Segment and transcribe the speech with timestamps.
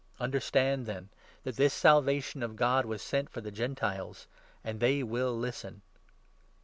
[0.19, 1.09] Understand, then,
[1.43, 4.27] that this Salvation of God was sent for the 28 Gentiles;
[4.63, 5.83] and they will listen."